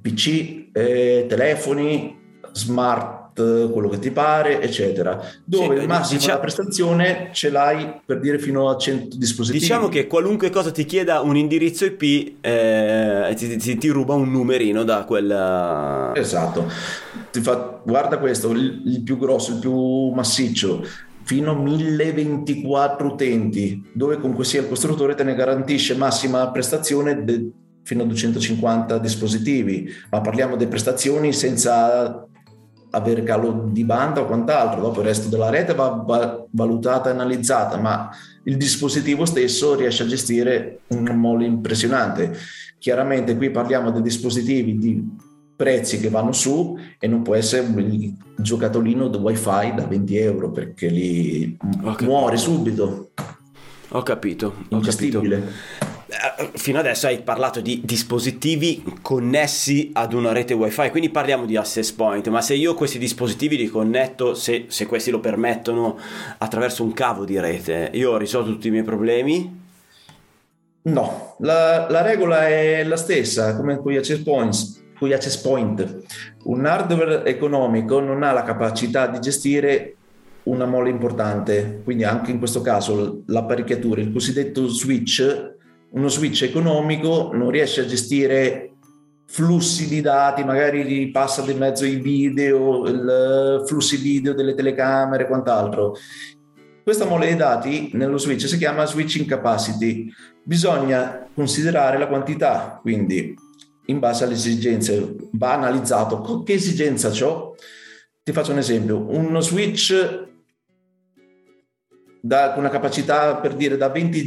[0.01, 2.17] pc eh, telefoni
[2.53, 5.20] smart quello che ti pare, eccetera.
[5.44, 9.62] Dove sì, il massimo diciamo, prestazione ce l'hai per dire fino a 100 dispositivi.
[9.62, 14.31] Diciamo che qualunque cosa ti chieda un indirizzo IP eh, ti, ti, ti, ruba un
[14.31, 16.12] numerino da quella...
[16.14, 16.68] Esatto.
[17.31, 20.85] Fa, guarda questo, il, il più grosso, il più massiccio
[21.27, 27.51] fino a 1024 utenti, dove comunque sia il costruttore te ne garantisce massima prestazione de,
[27.83, 32.27] fino a 250 dispositivi, ma parliamo di prestazioni senza
[32.97, 37.77] avere calo di banda o quant'altro, dopo il resto della rete va valutata e analizzata,
[37.79, 38.11] ma
[38.45, 42.37] il dispositivo stesso riesce a gestire un mole impressionante.
[42.79, 45.05] Chiaramente qui parliamo di dispositivi di
[45.57, 50.51] prezzi che vanno su e non può essere il giocattolino di wifi da 20 euro
[50.51, 51.57] perché lì
[52.01, 53.11] muore subito.
[53.91, 55.23] Ho capito, ho capito.
[56.09, 61.57] Eh, fino adesso hai parlato di dispositivi connessi ad una rete wifi, quindi parliamo di
[61.57, 65.99] access point, ma se io questi dispositivi li connetto, se, se questi lo permettono,
[66.38, 69.64] attraverso un cavo di rete, io ho risolto tutti i miei problemi?
[70.83, 76.05] No, la, la regola è la stessa, come con gli access points gli access point.
[76.45, 79.95] Un hardware economico non ha la capacità di gestire
[80.45, 85.56] una mole importante, quindi anche in questo caso l'apparecchiatura, il cosiddetto switch
[85.97, 88.73] uno switch economico non riesce a gestire
[89.27, 95.27] flussi di dati, magari passa di mezzo i video, il flussi video delle telecamere e
[95.27, 95.97] quant'altro.
[96.83, 100.09] Questa mole di dati nello switch si chiama switching capacity.
[100.45, 103.35] Bisogna considerare la quantità, quindi
[103.87, 107.57] in base alle esigenze va analizzato che esigenza ho.
[108.23, 110.25] Ti faccio un esempio, uno switch
[112.27, 114.25] da, con una capacità per dire da 20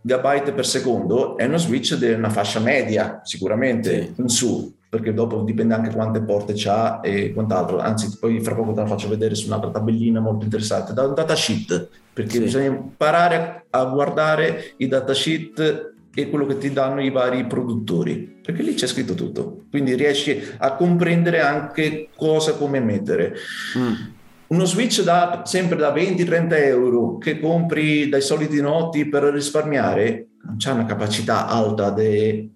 [0.00, 4.20] GB per secondo è uno switch di una fascia media sicuramente sì.
[4.20, 8.72] in su perché dopo dipende anche quante porte c'ha e quant'altro anzi poi fra poco
[8.72, 12.40] te la faccio vedere su un'altra tabellina molto interessante da un datasheet perché sì.
[12.40, 18.62] bisogna imparare a guardare i datasheet e quello che ti danno i vari produttori, perché
[18.62, 23.32] lì c'è scritto tutto, quindi riesci a comprendere anche cosa come mettere.
[23.78, 24.11] Mm
[24.52, 30.56] uno switch da, sempre da 20-30 euro che compri dai soliti noti per risparmiare non
[30.56, 32.50] c'è una capacità alta di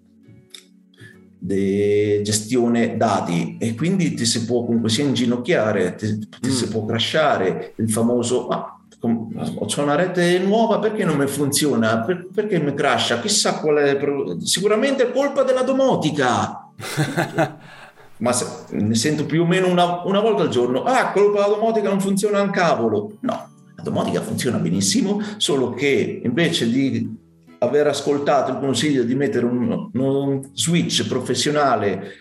[2.23, 6.53] gestione dati e quindi ti si può comunque sia inginocchiare, ti, ti mm.
[6.53, 12.01] si può crashare il famoso ma ho una rete nuova perché non mi funziona?
[12.01, 13.21] Per, perché mi crasha?
[13.21, 13.99] Chissà qual è
[14.43, 16.73] sicuramente è colpa della domotica
[18.19, 21.41] ma se, ne sento più o meno una, una volta al giorno, ah, quello per
[21.41, 23.19] la domotica non funziona un cavolo.
[23.21, 27.25] No, la domotica funziona benissimo, solo che invece di
[27.59, 32.13] aver ascoltato il consiglio di mettere un, un switch professionale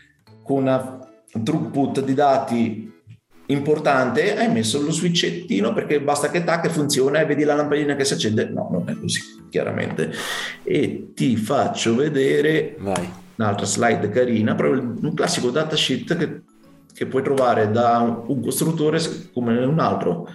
[0.43, 0.99] con una
[1.43, 2.93] throughput di dati
[3.47, 8.05] importante, hai messo lo switchettino perché basta che tac funziona e vedi la lampadina che
[8.05, 8.45] si accende.
[8.45, 10.11] No, non è così, chiaramente.
[10.63, 16.41] E ti faccio vedere Vai un'altra slide carina, proprio un classico datasheet che,
[16.93, 18.99] che puoi trovare da un costruttore
[19.33, 20.27] come un altro.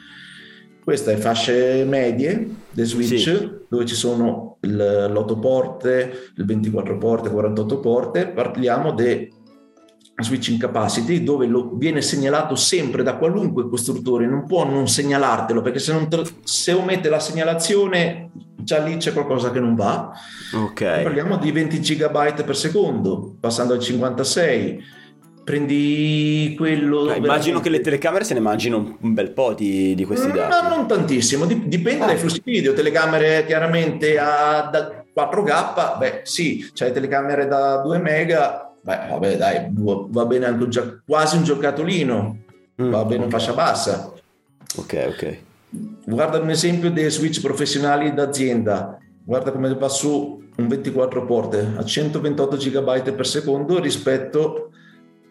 [0.82, 3.50] Queste fasce medie dei switch sì.
[3.68, 9.38] dove ci sono l'8 porte, il 24 porte, 48 porte, parliamo di
[10.22, 15.78] switching capacity dove lo, viene segnalato sempre da qualunque costruttore, non può non segnalartelo perché
[15.78, 20.12] se, te, se omette la segnalazione già lì c'è qualcosa che non va.
[20.54, 21.02] Ok.
[21.02, 24.98] Parliamo di 20 GB per secondo, passando al 56
[25.50, 27.06] prendi quello.
[27.06, 30.68] No, immagino che le telecamere se ne mangino un bel po' di, di questi dati.
[30.68, 32.06] No, non tantissimo, dipende ah.
[32.06, 32.72] dai flussi video.
[32.72, 39.68] Telecamere chiaramente a da 4K, beh sì, c'hai telecamere da 2 mega, beh vabbè dai,
[39.72, 42.38] va bene anche un gio- quasi un giocattolino,
[42.82, 43.38] mm, va bene okay.
[43.38, 44.12] fascia bassa.
[44.76, 45.38] Ok, ok.
[46.04, 51.84] Guarda un esempio dei switch professionali d'azienda, guarda come va su un 24 porte a
[51.84, 54.70] 128 GB per secondo rispetto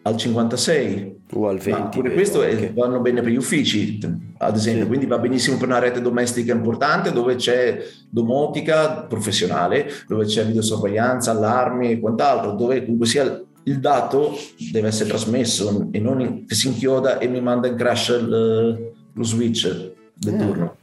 [0.02, 1.80] al 56 o al 20.
[1.80, 3.98] Ma pure questo è, vanno bene per gli uffici,
[4.38, 4.88] ad esempio, sì.
[4.88, 11.32] quindi va benissimo per una rete domestica importante dove c'è domotica professionale, dove c'è videosorveglianza,
[11.32, 14.34] allarmi e quant'altro, dove comunque sia il dato
[14.70, 19.22] deve essere trasmesso e non che si inchioda e mi manda in crash il, lo
[19.22, 20.38] switch del eh.
[20.38, 20.76] turno.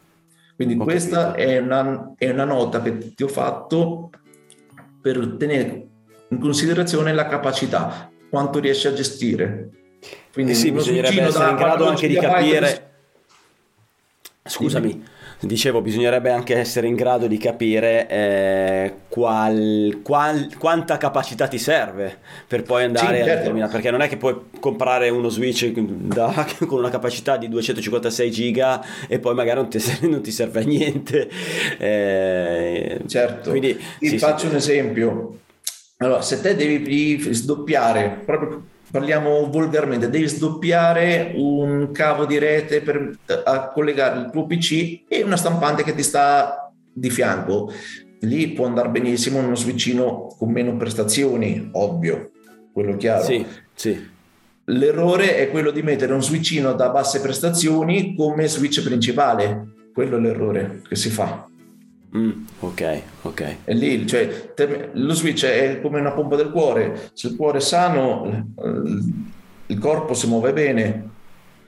[0.56, 4.12] Quindi ho questa è una, è una nota che ti ho fatto
[5.02, 5.88] per tenere
[6.30, 9.70] in considerazione la capacità quanto riesce a gestire.
[10.32, 12.86] Quindi eh sì, bisognerebbe essere in grado anche di capire...
[14.44, 15.04] Scusami,
[15.46, 22.18] dicevo, bisognerebbe anche essere in grado di capire eh, qual, qual, quanta capacità ti serve
[22.48, 23.32] per poi andare sì, certo.
[23.32, 27.50] a determinare, perché non è che puoi comprare uno switch da, con una capacità di
[27.50, 31.30] 256 giga e poi magari non ti, non ti serve a niente.
[31.78, 34.48] Eh, certo, quindi, ti sì, faccio sì.
[34.48, 35.40] un esempio
[35.98, 43.18] allora, se te devi sdoppiare, proprio parliamo volgarmente, devi sdoppiare un cavo di rete per
[43.74, 47.72] collegare il tuo PC e una stampante che ti sta di fianco.
[48.22, 52.32] Lì può andare benissimo uno switchino con meno prestazioni, ovvio,
[52.72, 53.24] quello chiaro.
[53.24, 54.16] Sì, sì.
[54.66, 59.66] L'errore è quello di mettere un switchino da basse prestazioni come switch principale.
[59.94, 61.48] Quello è l'errore che si fa.
[62.16, 63.56] Mm, ok, ok.
[63.66, 67.10] E lì, cioè, te, lo switch è come una pompa del cuore.
[67.14, 68.54] Se il cuore è sano,
[69.68, 71.16] il corpo si muove bene.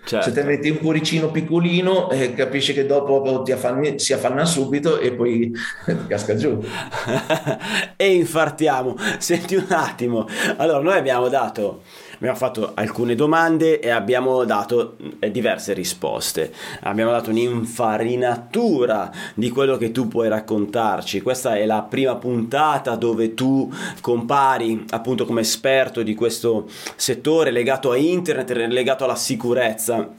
[0.06, 0.30] Certo.
[0.30, 5.14] Se te metti un cuoricino piccolino, eh, capisci che dopo affanni, si affanna subito e
[5.14, 5.52] poi
[6.08, 6.58] casca giù.
[7.96, 8.96] e infartiamo.
[9.18, 10.26] Senti un attimo.
[10.58, 11.82] Allora, noi abbiamo dato
[12.20, 16.54] abbiamo fatto alcune domande e abbiamo dato eh, diverse risposte.
[16.82, 21.22] Abbiamo dato un'infarinatura di quello che tu puoi raccontarci.
[21.22, 27.92] Questa è la prima puntata dove tu compari appunto come esperto di questo settore legato
[27.92, 30.10] a internet, legato alla sicurezza.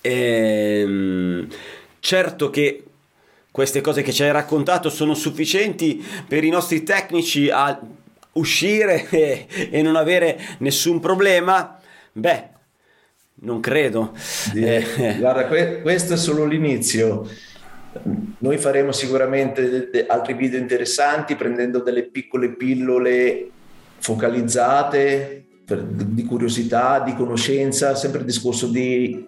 [0.00, 1.46] Ehm,
[2.00, 2.84] certo che
[3.52, 7.80] queste cose che ci hai raccontato sono sufficienti per i nostri tecnici a
[8.34, 11.78] uscire e, e non avere nessun problema,
[12.12, 12.48] beh,
[13.36, 14.12] non credo.
[14.54, 15.16] Eh.
[15.18, 17.28] Guarda, que- questo è solo l'inizio.
[18.38, 23.50] Noi faremo sicuramente de- de- altri video interessanti prendendo delle piccole pillole
[23.98, 29.26] focalizzate per, di curiosità, di conoscenza, sempre il discorso di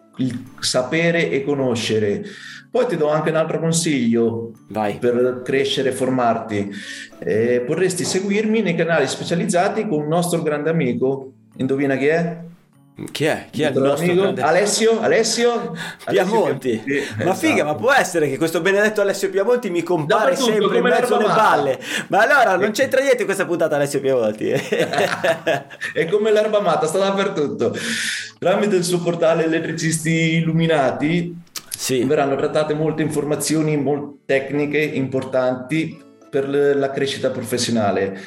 [0.60, 2.24] sapere e conoscere.
[2.70, 4.98] Poi ti do anche un altro consiglio Vai.
[4.98, 6.70] per crescere e formarti.
[7.18, 11.32] Eh, potresti seguirmi nei canali specializzati con un nostro grande amico.
[11.56, 12.44] Indovina chi è?
[13.12, 13.48] Chi è?
[13.50, 14.22] Chi è il nostro amico?
[14.22, 14.40] Grande...
[14.40, 15.00] Alessio?
[15.00, 15.76] Alessio?
[16.08, 16.80] Piamonti.
[16.82, 17.24] Alessio Piamonti.
[17.24, 21.16] ma figa, ma può essere che questo benedetto Alessio Piamonti mi compare sempre in mezzo
[21.16, 21.78] alle balle.
[22.06, 24.48] Ma allora non c'entra niente questa puntata Alessio Piamonti.
[25.92, 27.76] è come l'erba mata, sta dappertutto.
[28.38, 31.36] Tramite il suo portale Elettricisti Illuminati
[31.68, 32.02] sì.
[32.04, 38.18] verranno trattate molte informazioni molte tecniche importanti per la crescita professionale.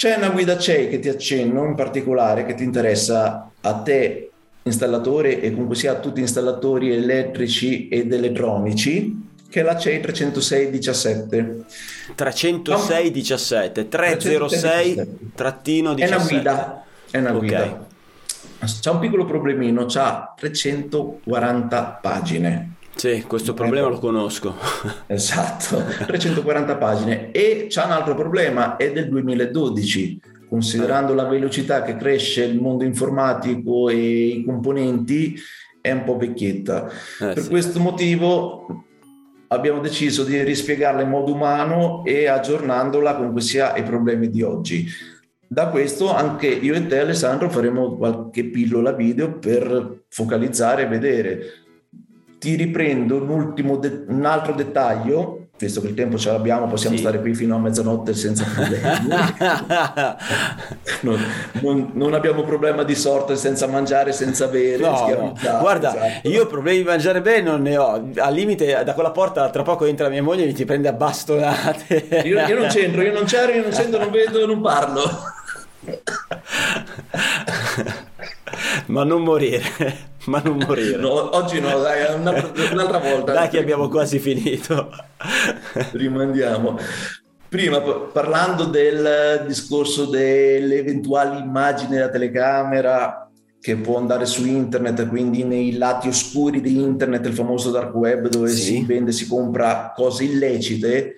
[0.00, 4.30] C'è una guida CEI che ti accenno in particolare che ti interessa a te
[4.62, 10.00] installatore e comunque sia a tutti gli installatori elettrici ed elettronici che è la CEI
[10.00, 11.64] 30617
[12.14, 17.46] 30617 306 trattino 17 è una guida è una okay.
[17.46, 17.88] guida
[18.80, 22.74] c'è un piccolo problemino, c'ha 340 pagine.
[22.94, 24.54] Sì, questo problema lo conosco.
[25.06, 27.30] Esatto, 340 pagine.
[27.30, 30.20] E c'è un altro problema, è del 2012.
[30.48, 35.36] Considerando la velocità che cresce il mondo informatico e i componenti,
[35.80, 36.88] è un po' vecchietta.
[36.88, 37.48] Eh, per sì.
[37.48, 38.84] questo motivo
[39.48, 44.86] abbiamo deciso di rispiegarla in modo umano e aggiornandola comunque sia ai problemi di oggi.
[45.46, 51.40] Da questo anche io e te Alessandro faremo qualche pillola video per focalizzare e vedere.
[52.40, 56.96] Ti riprendo un, ultimo de- un altro dettaglio visto che il tempo ce l'abbiamo, possiamo
[56.96, 57.02] sì.
[57.02, 58.80] stare qui fino a mezzanotte senza problemi.
[61.02, 61.22] non,
[61.60, 64.78] non, non, abbiamo problema di sorte senza mangiare, senza bere.
[64.78, 65.34] No, no.
[65.60, 66.28] Guarda, esatto.
[66.28, 68.10] io problemi di mangiare bene non ne ho.
[68.16, 70.94] Al limite, da quella porta tra poco entra mia moglie e mi ti prende a
[70.94, 72.22] bastonate.
[72.24, 75.02] io, io non c'entro, io non c'ero, io non sento, non vedo, non parlo.
[78.86, 79.62] Ma non morire,
[80.26, 80.96] ma non morire.
[80.96, 82.30] No, oggi no, dai, una,
[82.72, 83.32] un'altra volta.
[83.32, 84.90] Dai che abbiamo quasi finito.
[85.92, 86.78] Rimandiamo.
[87.48, 93.28] Prima parlando del discorso delle eventuali immagini della telecamera
[93.60, 98.28] che può andare su internet, quindi nei lati oscuri di internet, il famoso dark web
[98.28, 98.60] dove sì.
[98.60, 101.16] si vende, si compra cose illecite,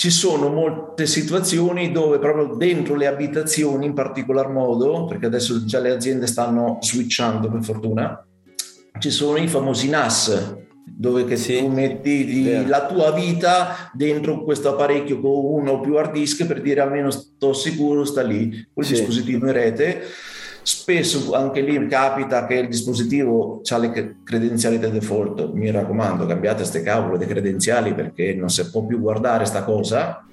[0.00, 5.78] ci sono molte situazioni dove proprio dentro le abitazioni in particolar modo, perché adesso già
[5.78, 8.26] le aziende stanno switchando per fortuna,
[8.98, 15.20] ci sono i famosi NAS, dove sì, tu metti la tua vita dentro questo apparecchio
[15.20, 18.94] con uno o più hard disk per dire almeno sto sicuro, sta lì, quel sì.
[18.94, 20.02] dispositivo in rete
[20.72, 25.50] Spesso anche lì capita che il dispositivo ha le credenziali da default.
[25.52, 30.24] Mi raccomando, cambiate queste cavolo di credenziali perché non si può più guardare sta cosa.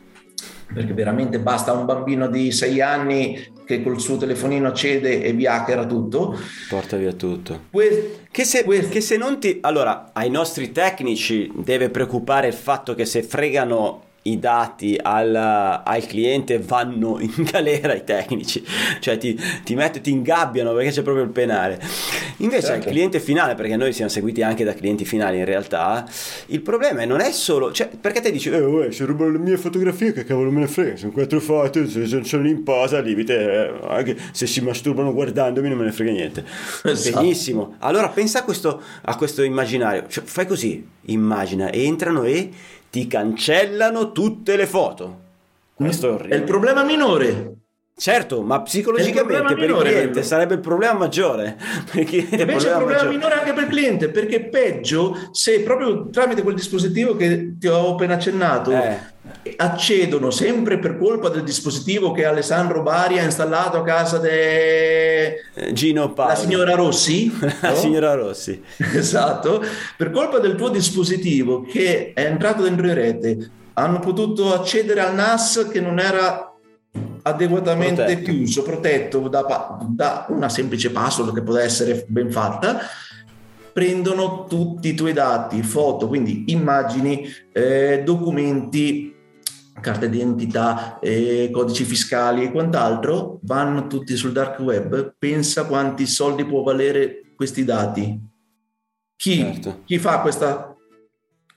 [0.72, 5.48] Perché veramente basta un bambino di 6 anni che col suo telefonino accede e vi
[5.48, 6.38] hackera tutto.
[6.70, 7.62] Porta via tutto.
[7.72, 9.58] Que- che, se, que- che se non ti...
[9.62, 16.06] Allora, ai nostri tecnici deve preoccupare il fatto che se fregano i dati al, al,
[16.06, 18.64] cliente vanno in galera i tecnici,
[19.00, 21.80] cioè ti, ti mettono, ti ingabbiano perché c'è proprio il penale.
[22.38, 22.88] Invece certo.
[22.88, 26.06] al cliente finale, perché noi siamo seguiti anche da clienti finali in realtà,
[26.48, 29.58] il problema non è solo, cioè, perché te dici, eh, uè, se rubano le mie
[29.58, 33.74] fotografie, che cavolo me ne frega, sono quattro foto, se sono in posa, limite, eh,
[33.88, 36.46] anche se si masturbano guardandomi non me ne frega niente.
[36.84, 37.22] Esatto.
[37.22, 42.50] Benissimo, allora pensa a questo, a questo immaginario, cioè, fai così, immagina, entrano e
[42.98, 45.26] ti cancellano tutte le foto.
[45.76, 46.36] Questo è orribile.
[46.36, 47.58] È il problema minore.
[48.00, 50.28] Certo, ma psicologicamente il per il cliente quello.
[50.28, 51.58] sarebbe il problema maggiore.
[51.92, 56.44] Perché Invece il problema, problema minore anche per il cliente, perché peggio se proprio tramite
[56.44, 59.00] quel dispositivo che ti ho appena accennato eh.
[59.56, 65.26] accedono sempre per colpa del dispositivo che Alessandro Bari ha installato a casa di de...
[65.56, 66.34] Eh, Gino Paolo.
[66.34, 67.34] La signora Rossi.
[67.62, 68.62] La signora Rossi.
[68.78, 69.64] esatto,
[69.98, 75.16] per colpa del tuo dispositivo che è entrato dentro in rete hanno potuto accedere al
[75.16, 76.52] NAS che non era
[77.28, 78.32] adeguatamente protetto.
[78.32, 82.80] chiuso, protetto da, da, una semplice password che può essere ben fatta,
[83.74, 89.14] prendono tutti i tuoi dati, foto, quindi immagini, eh, documenti,
[89.80, 95.14] carte d'identità, eh, codici fiscali e quant'altro, vanno tutti sul dark web.
[95.20, 98.20] Pensa quanti soldi può valere questi dati.
[99.16, 99.82] Chi, certo.
[99.86, 100.76] chi fa questa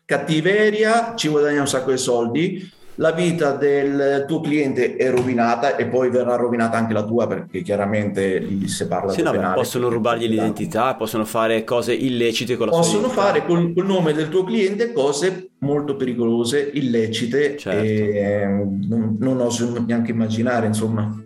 [0.04, 2.70] cattiveria ci guadagna un sacco di soldi
[3.01, 7.62] la vita del tuo cliente è rovinata e poi verrà rovinata anche la tua perché
[7.62, 12.66] chiaramente lì si parla sì, no, penale, possono rubargli l'identità, possono fare cose illecite con
[12.66, 17.82] la possono fare col, col, nome del tuo cliente cose molto pericolose, illecite certo.
[17.82, 21.24] e non, non oso neanche immaginare insomma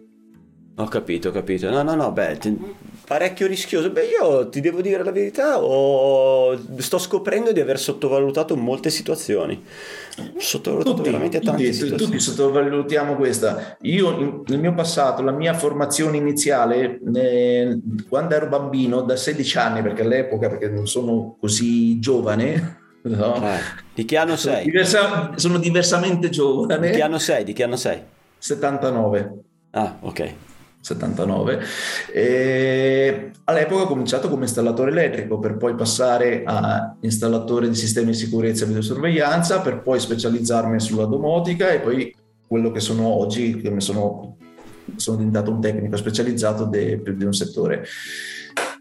[0.76, 1.70] ho capito, ho capito.
[1.70, 2.38] No, no, no, beh,
[3.06, 3.90] parecchio rischioso.
[3.90, 6.58] Beh, io ti devo dire la verità, ho...
[6.78, 9.62] sto scoprendo di aver sottovalutato molte situazioni.
[10.36, 12.12] Sottovalutato tutti, veramente tante tutti, situazioni.
[12.12, 13.76] Tutti sottovalutiamo questa.
[13.82, 17.78] Io nel mio passato, la mia formazione iniziale, eh,
[18.08, 23.36] quando ero bambino, da 16 anni, perché all'epoca, perché non sono così giovane, No?
[23.36, 23.58] Eh,
[23.92, 24.64] di che anno sono sei?
[24.64, 26.90] Diversa, sono diversamente giovane.
[26.90, 27.44] Di che anno sei?
[27.44, 28.00] Di che anno sei?
[28.38, 29.32] 79.
[29.72, 30.34] Ah, ok.
[30.84, 31.60] 79.
[32.12, 38.16] E all'epoca ho cominciato come installatore elettrico per poi passare a installatore di sistemi di
[38.16, 42.14] sicurezza e videosorveglianza per poi specializzarmi sulla domotica e poi
[42.46, 44.36] quello che sono oggi, che sono,
[44.96, 47.86] sono diventato un tecnico specializzato de, più di un settore.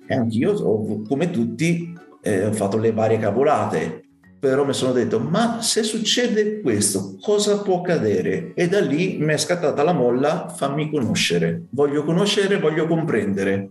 [0.06, 4.04] E anch'io, come tutti, eh, ho fatto le varie cavolate
[4.44, 8.52] però mi sono detto ma se succede questo cosa può accadere?
[8.56, 11.68] E da lì mi è scattata la molla fammi conoscere.
[11.70, 13.70] Voglio conoscere voglio comprendere.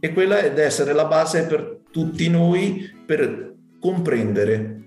[0.00, 4.82] E quella è essere la base per tutti noi per comprendere.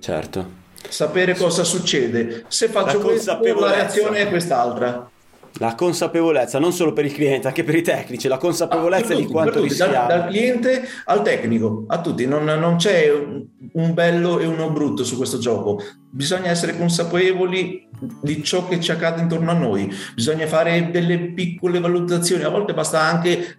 [0.00, 0.50] Certo.
[0.86, 2.44] Sapere cosa succede.
[2.48, 5.10] Se faccio questo la reazione è quest'altra
[5.58, 9.30] la consapevolezza non solo per il cliente, anche per i tecnici, la consapevolezza tutti, di
[9.30, 9.92] quanto rischiamo.
[9.92, 14.70] Dal, dal, cliente al tecnico, a tutti, non, non c'è un, un, bello e uno
[14.70, 15.80] brutto su questo gioco.
[16.10, 17.88] Bisogna essere consapevoli
[18.22, 22.72] di ciò che ci accade intorno a noi, bisogna fare delle piccole valutazioni, a volte
[22.72, 23.58] basta anche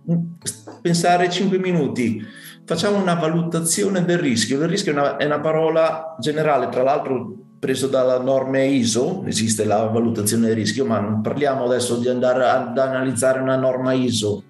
[0.82, 2.26] pensare 5 minuti
[2.66, 4.62] facciamo una valutazione del rischio.
[4.62, 9.66] Il rischio è una, è una parola generale, tra l'altro preso dalla norma ISO, esiste
[9.66, 14.44] la valutazione del rischio, ma non parliamo adesso di andare ad analizzare una norma ISO.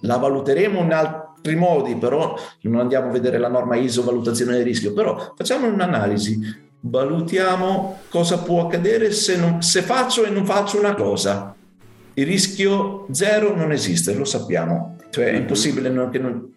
[0.00, 4.64] La valuteremo in altri modi, però non andiamo a vedere la norma ISO valutazione del
[4.64, 6.40] rischio, però facciamo un'analisi,
[6.80, 11.54] valutiamo cosa può accadere se, non, se faccio e non faccio una cosa.
[12.14, 15.40] Il rischio zero non esiste, lo sappiamo, cioè è mm-hmm.
[15.40, 16.53] impossibile non, che non,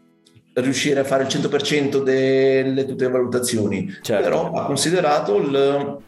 [0.62, 4.24] riuscire a fare il 100% delle tutte le valutazioni, certo.
[4.24, 6.00] però ha considerato il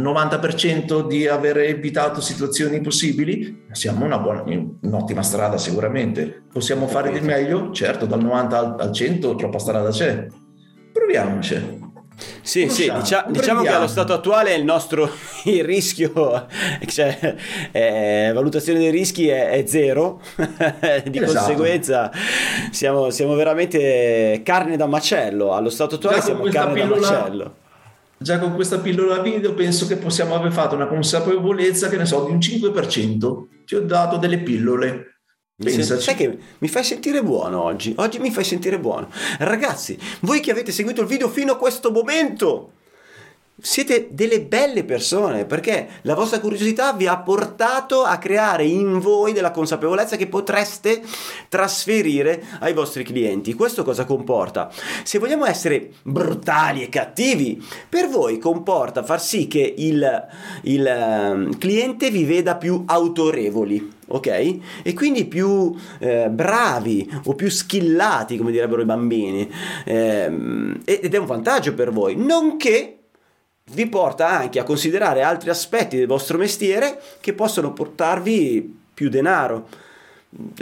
[0.00, 4.42] 90% di aver evitato situazioni possibili, siamo una buona,
[4.80, 6.42] un'ottima strada sicuramente.
[6.52, 7.70] Possiamo fare di meglio?
[7.72, 10.26] Certo, dal 90 al, al 100 troppa strada c'è.
[10.92, 11.79] Proviamoci.
[12.42, 15.10] Sì, sì, dicia- diciamo che allo stato attuale il nostro
[15.44, 16.46] il rischio,
[16.86, 17.36] cioè
[17.72, 21.32] eh, valutazione dei rischi è, è zero, di esatto.
[21.32, 22.10] conseguenza
[22.70, 27.54] siamo, siamo, veramente carne da macello, allo stato attuale già siamo carne pillola, da macello.
[28.18, 32.24] Già con questa pillola video penso che possiamo aver fatto una consapevolezza, che ne so,
[32.24, 33.64] di un 5%.
[33.64, 35.19] Ti ho dato delle pillole
[35.62, 36.02] Pensaci.
[36.02, 37.94] Sai che mi fai sentire buono oggi?
[37.98, 39.10] Oggi mi fai sentire buono.
[39.38, 42.72] Ragazzi, voi che avete seguito il video fino a questo momento,
[43.60, 49.32] siete delle belle persone perché la vostra curiosità vi ha portato a creare in voi
[49.32, 51.02] della consapevolezza che potreste
[51.48, 53.54] trasferire ai vostri clienti.
[53.54, 54.70] Questo cosa comporta?
[55.02, 60.26] Se vogliamo essere brutali e cattivi, per voi comporta far sì che il,
[60.62, 63.98] il ehm, cliente vi veda più autorevoli.
[64.12, 64.26] Ok?
[64.82, 69.48] E quindi più eh, bravi o più skillati, come direbbero i bambini.
[69.84, 70.24] Eh,
[70.84, 72.99] ed è un vantaggio per voi, nonché
[73.72, 79.68] vi porta anche a considerare altri aspetti del vostro mestiere che possono portarvi più denaro.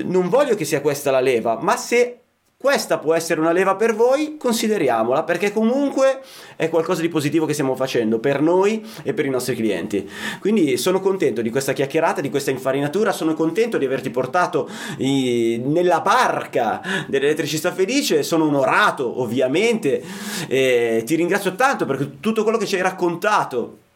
[0.04, 2.17] Non voglio che sia questa la leva, ma se
[2.60, 6.22] questa può essere una leva per voi, consideriamola perché comunque
[6.56, 10.10] è qualcosa di positivo che stiamo facendo per noi e per i nostri clienti.
[10.40, 15.62] Quindi sono contento di questa chiacchierata, di questa infarinatura, sono contento di averti portato i,
[15.64, 20.02] nella barca dell'elettricista felice, sono onorato ovviamente,
[20.48, 23.86] e ti ringrazio tanto per tutto quello che ci hai raccontato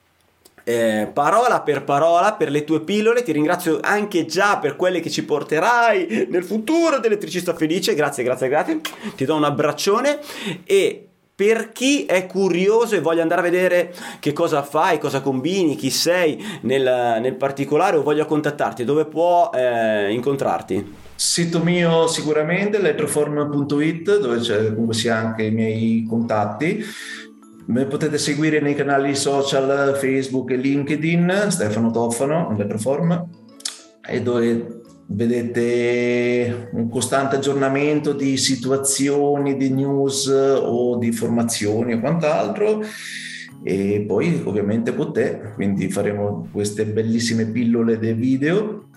[0.65, 3.23] eh, parola per parola per le tue pillole.
[3.23, 7.95] Ti ringrazio anche già per quelle che ci porterai nel futuro dell'elettricista felice.
[7.95, 8.81] Grazie, grazie, grazie.
[9.15, 10.19] Ti do un abbraccione
[10.65, 15.77] e per chi è curioso e voglia andare a vedere che cosa fai, cosa combini,
[15.77, 21.01] chi sei nel, nel particolare o voglia contattarti, dove può eh, incontrarti?
[21.15, 26.85] Sito mio sicuramente, elettroform.it, dove comunque sia anche i miei contatti.
[27.65, 33.29] Mi potete seguire nei canali social Facebook e LinkedIn, Stefano Toffano, Elettroform,
[34.09, 42.83] e dove vedete un costante aggiornamento di situazioni, di news o di formazioni o quant'altro.
[43.63, 48.89] E poi ovviamente con te, quindi faremo queste bellissime pillole dei video.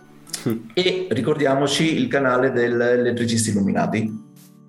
[0.73, 4.24] E ricordiamoci il canale dell'Elettricisti Illuminati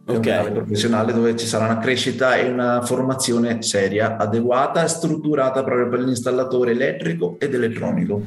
[0.07, 0.53] okay.
[0.53, 6.01] professionale dove ci sarà una crescita e una formazione seria, adeguata e strutturata proprio per
[6.01, 8.23] l'installatore elettrico ed elettronico.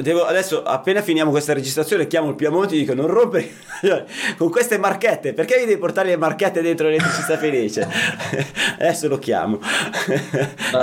[0.00, 3.50] Devo, adesso appena finiamo questa registrazione chiamo il Piemonte e dico non rompere
[4.36, 7.86] con queste marchette, perché mi devi portare le marchette dentro l'elettricista felice?
[8.78, 9.58] adesso lo chiamo.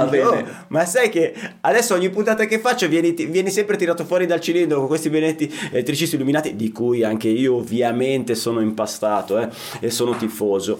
[0.10, 4.26] Dico, oh, ma sai che adesso ogni puntata che faccio vieni, vieni, sempre tirato fuori
[4.26, 9.50] dal cilindro con questi benedetti elettricisti illuminati, di cui anche io ovviamente sono impastato eh,
[9.80, 10.80] e sono tifoso.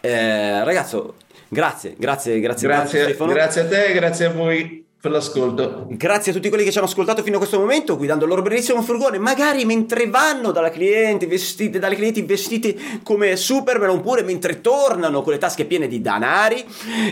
[0.00, 1.14] Eh, ragazzo,
[1.48, 5.86] grazie, grazie, grazie, grazie, grazie a te, grazie a voi per l'ascolto.
[5.88, 8.42] Grazie a tutti quelli che ci hanno ascoltato fino a questo momento, guidando il loro
[8.42, 14.60] bellissimo furgone, magari mentre vanno dalla cliente, vestite, dalle clienti vestiti come Superman, oppure mentre
[14.60, 16.62] tornano con le tasche piene di danari.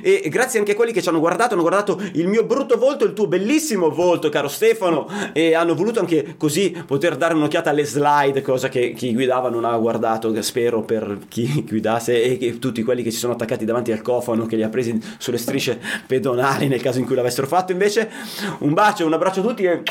[0.02, 3.06] E grazie anche a quelli che ci hanno guardato, hanno guardato il mio brutto volto,
[3.06, 7.84] il tuo bellissimo volto, caro Stefano, e hanno voluto anche così poter dare un'occhiata alle
[7.84, 12.82] slide, cosa che chi guidava non ha guardato, spero per chi guidasse, e che tutti
[12.82, 16.68] quelli che si sono attaccati davanti al cofano, che li ha presi sulle strisce pedonali
[16.68, 18.10] nel caso in cui l'avessero fatto invece
[18.58, 19.82] un bacio, un abbraccio a tutti e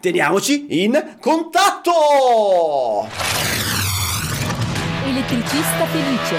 [0.00, 3.06] teniamoci in contatto!
[5.06, 6.36] Elettricista felice.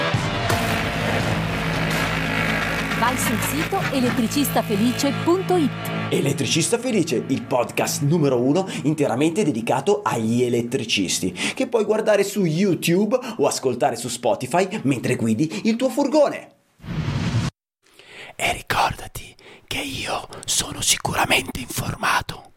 [2.98, 5.70] Vai sul sito elettricistafelice.it.
[6.08, 13.18] Elettricista Felice, il podcast numero uno interamente dedicato agli elettricisti, che puoi guardare su YouTube
[13.38, 16.50] o ascoltare su Spotify mentre guidi il tuo furgone.
[18.34, 19.35] E ricordati
[19.66, 22.55] che io sono sicuramente informato.